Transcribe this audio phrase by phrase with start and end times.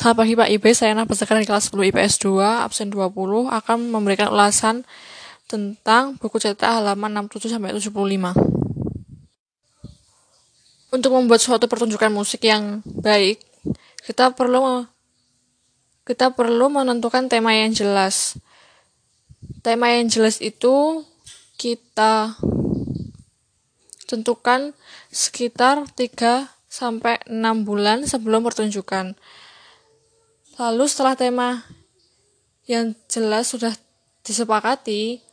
[0.00, 4.32] Selamat pagi Pak Ibe, saya Nah dari kelas 10 IPS 2, absen 20, akan memberikan
[4.32, 4.88] ulasan
[5.44, 8.32] tentang buku cetak halaman 67 sampai 75.
[10.88, 13.44] Untuk membuat suatu pertunjukan musik yang baik,
[14.08, 14.88] kita perlu
[16.08, 18.40] kita perlu menentukan tema yang jelas.
[19.60, 21.04] Tema yang jelas itu
[21.60, 22.40] kita
[24.08, 24.72] tentukan
[25.12, 29.12] sekitar 3 sampai 6 bulan sebelum pertunjukan.
[30.60, 31.64] Lalu setelah tema
[32.68, 33.72] yang jelas sudah
[34.20, 35.24] disepakati,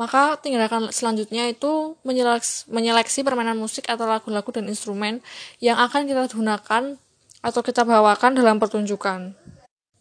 [0.00, 5.20] maka tindakan selanjutnya itu menyeleksi, permainan musik atau lagu-lagu dan instrumen
[5.60, 6.96] yang akan kita gunakan
[7.44, 9.36] atau kita bawakan dalam pertunjukan.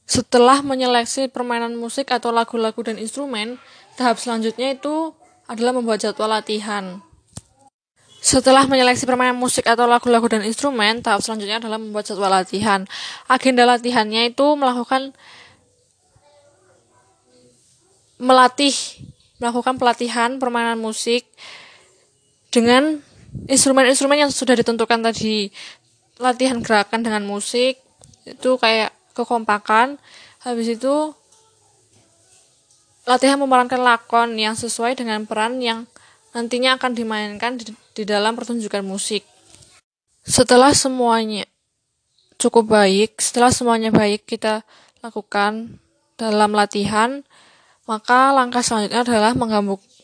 [0.07, 3.59] Setelah menyeleksi permainan musik atau lagu-lagu dan instrumen,
[3.99, 5.12] tahap selanjutnya itu
[5.52, 7.04] adalah membuat jadwal latihan.
[8.23, 12.88] Setelah menyeleksi permainan musik atau lagu-lagu dan instrumen, tahap selanjutnya adalah membuat jadwal latihan.
[13.27, 15.12] Agenda latihannya itu melakukan
[18.15, 18.71] melatih
[19.43, 21.27] melakukan pelatihan permainan musik
[22.48, 23.04] dengan
[23.52, 25.52] instrumen-instrumen yang sudah ditentukan tadi.
[26.15, 27.76] Latihan gerakan dengan musik
[28.24, 29.99] itu kayak kekompakan.
[30.48, 31.12] Habis itu
[33.04, 35.91] latihan memerankan lakon yang sesuai dengan peran yang
[36.34, 39.21] nantinya akan dimainkan di, di dalam pertunjukan musik.
[40.26, 41.45] Setelah semuanya
[42.41, 44.65] cukup baik, setelah semuanya baik kita
[45.05, 45.77] lakukan
[46.17, 47.21] dalam latihan,
[47.85, 49.31] maka langkah selanjutnya adalah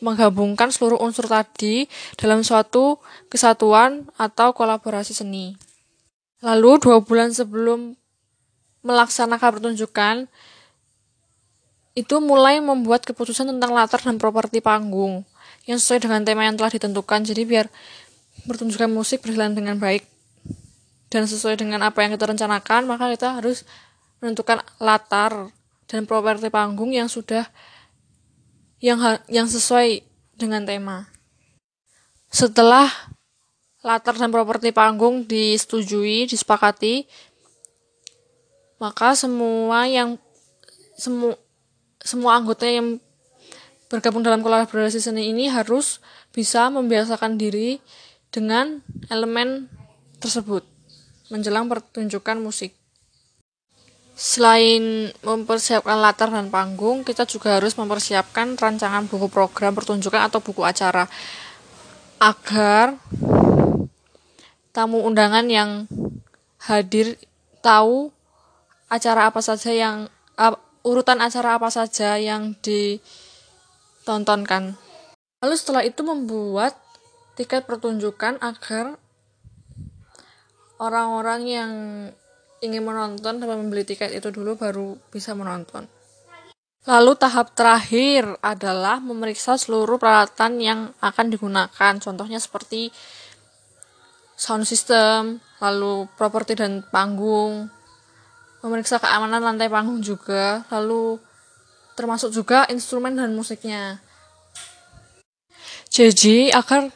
[0.00, 1.88] menggabungkan seluruh unsur tadi
[2.20, 3.00] dalam suatu
[3.32, 5.56] kesatuan atau kolaborasi seni.
[6.44, 7.96] Lalu dua bulan sebelum
[8.84, 10.16] melaksanakan pertunjukan,
[11.96, 15.26] itu mulai membuat keputusan tentang latar dan properti panggung
[15.68, 17.66] yang sesuai dengan tema yang telah ditentukan jadi biar
[18.48, 20.06] pertunjukan musik berjalan dengan baik
[21.10, 23.66] dan sesuai dengan apa yang kita rencanakan maka kita harus
[24.20, 25.50] menentukan latar
[25.90, 27.50] dan properti panggung yang sudah
[28.78, 30.06] yang yang sesuai
[30.38, 31.10] dengan tema.
[32.30, 32.88] Setelah
[33.82, 37.04] latar dan properti panggung disetujui, disepakati,
[38.78, 40.16] maka semua yang
[40.96, 41.34] semua
[42.00, 42.96] semua anggota yang
[43.90, 45.98] bergabung dalam kolaborasi seni ini harus
[46.30, 47.82] bisa membiasakan diri
[48.30, 48.78] dengan
[49.10, 49.66] elemen
[50.22, 50.62] tersebut
[51.34, 52.78] menjelang pertunjukan musik.
[54.14, 60.62] Selain mempersiapkan latar dan panggung, kita juga harus mempersiapkan rancangan buku program pertunjukan atau buku
[60.62, 61.08] acara
[62.20, 63.00] agar
[64.76, 65.88] tamu undangan yang
[66.68, 67.16] hadir
[67.64, 68.12] tahu
[68.92, 69.96] acara apa saja yang
[70.36, 73.00] uh, urutan acara apa saja yang di
[74.10, 74.74] tontonkan.
[75.38, 76.74] Lalu setelah itu membuat
[77.38, 78.98] tiket pertunjukan agar
[80.82, 81.72] orang-orang yang
[82.60, 85.86] ingin menonton dapat membeli tiket itu dulu baru bisa menonton.
[86.88, 91.92] Lalu tahap terakhir adalah memeriksa seluruh peralatan yang akan digunakan.
[92.00, 92.88] Contohnya seperti
[94.32, 97.68] sound system, lalu properti dan panggung,
[98.64, 101.20] memeriksa keamanan lantai panggung juga, lalu
[102.00, 104.00] termasuk juga instrumen dan musiknya.
[105.92, 106.88] Jadi, agar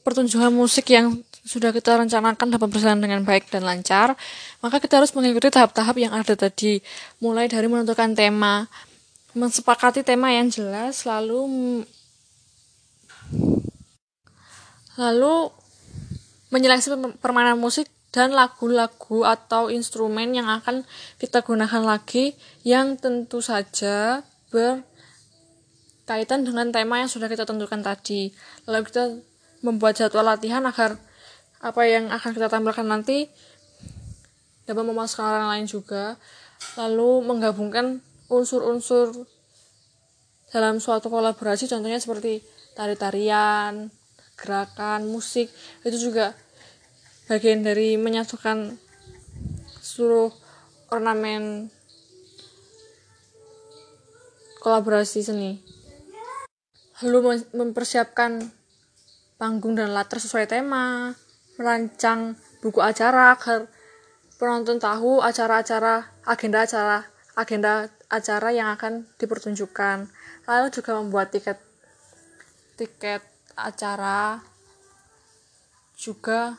[0.00, 4.16] pertunjukan musik yang sudah kita rencanakan dapat berjalan dengan baik dan lancar,
[4.64, 6.80] maka kita harus mengikuti tahap-tahap yang ada tadi,
[7.20, 8.64] mulai dari menentukan tema,
[9.36, 11.44] mensepakati tema yang jelas, lalu
[14.96, 15.52] lalu
[16.48, 20.86] menyeleksi permainan musik dan lagu-lagu atau instrumen yang akan
[21.18, 24.22] kita gunakan lagi yang tentu saja
[24.54, 28.30] berkaitan dengan tema yang sudah kita tentukan tadi.
[28.70, 29.18] Lalu kita
[29.66, 30.94] membuat jadwal latihan agar
[31.58, 33.26] apa yang akan kita tampilkan nanti
[34.62, 36.14] dapat memasukkan orang lain juga.
[36.78, 37.98] Lalu menggabungkan
[38.30, 39.26] unsur-unsur
[40.54, 42.46] dalam suatu kolaborasi contohnya seperti
[42.78, 43.90] tari-tarian,
[44.38, 45.50] gerakan, musik
[45.82, 46.30] itu juga
[47.24, 48.76] bagian dari menyatukan
[49.80, 50.28] seluruh
[50.92, 51.72] ornamen
[54.60, 55.60] kolaborasi seni.
[57.04, 58.48] Lalu mempersiapkan
[59.36, 61.12] panggung dan latar sesuai tema,
[61.60, 63.68] merancang buku acara agar
[64.40, 67.04] penonton tahu acara-acara, agenda acara,
[67.36, 70.08] agenda acara yang akan dipertunjukkan.
[70.48, 71.60] Lalu juga membuat tiket
[72.74, 73.22] tiket
[73.54, 74.42] acara
[75.94, 76.58] juga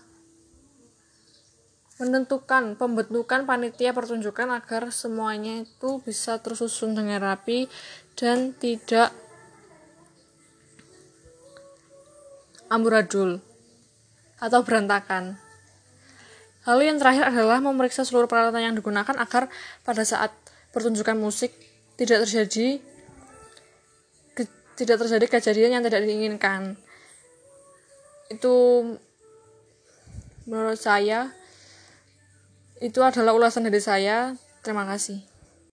[1.95, 7.71] menentukan pembentukan panitia pertunjukan agar semuanya itu bisa tersusun dengan rapi
[8.19, 9.15] dan tidak
[12.67, 13.39] amburadul
[14.43, 15.39] atau berantakan.
[16.65, 19.47] Lalu yang terakhir adalah memeriksa seluruh peralatan yang digunakan agar
[19.85, 20.33] pada saat
[20.75, 21.53] pertunjukan musik
[21.95, 22.83] tidak terjadi
[24.75, 26.75] tidak terjadi kejadian yang tidak diinginkan.
[28.27, 28.83] Itu
[30.43, 31.31] menurut saya
[32.83, 34.35] itu adalah ulasan dari saya.
[34.65, 35.34] Terima kasih.